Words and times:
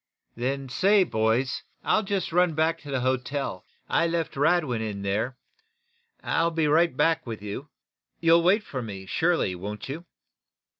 "Then 0.35 0.67
say, 0.67 1.03
boys, 1.03 1.61
I'll 1.83 2.01
just 2.01 2.33
run 2.33 2.55
back 2.55 2.79
to 2.79 2.89
the 2.89 3.01
hotel. 3.01 3.65
I 3.87 4.07
left 4.07 4.35
Radwin 4.35 4.81
in 4.81 5.03
there. 5.03 5.37
I'll 6.23 6.49
be 6.49 6.67
right 6.67 6.97
back 6.97 7.27
with 7.27 7.43
you. 7.43 7.69
You'll 8.19 8.41
wait 8.41 8.63
for 8.63 8.81
me, 8.81 9.05
surely, 9.05 9.53
won't 9.53 9.89
you?" 9.89 10.05